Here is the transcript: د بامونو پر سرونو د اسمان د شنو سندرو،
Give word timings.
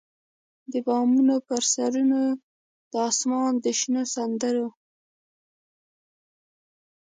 د 0.71 0.73
بامونو 0.85 1.35
پر 1.47 1.61
سرونو 1.73 2.21
د 2.91 2.93
اسمان 3.09 3.51
د 3.63 3.65
شنو 3.79 4.03
سندرو، 4.13 4.67